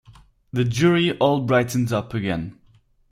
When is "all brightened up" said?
1.19-2.15